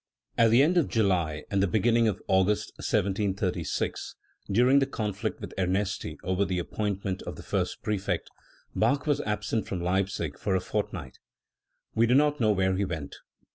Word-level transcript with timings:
At 0.35 0.49
the 0.49 0.63
end 0.63 0.77
of 0.77 0.87
July 0.89 1.43
and 1.51 1.61
the* 1.61 1.67
beginning 1.67 2.07
of 2.07 2.23
August 2.27 2.71
1736, 2.77 4.15
during 4.51 4.79
the 4.79 4.87
conflict 4.87 5.39
with 5.39 5.53
Ernesti 5.59 6.17
over 6.23 6.43
the 6.43 6.57
appointment 6.57 7.21
of 7.21 7.35
the 7.35 7.43
first 7.43 7.83
prefect, 7.83 8.27
Bach 8.75 9.05
was 9.05 9.21
absent 9.21 9.67
from 9.67 9.79
Leipzig 9.83 10.39
for 10.39 10.55
a 10.55 10.59
fort 10.59 10.91
night. 10.91 11.19
We 11.93 12.07
do 12.07 12.15
not 12.15 12.39
know 12.39 12.51
where 12.51 12.75
he 12.77 12.83
went. 12.83 13.17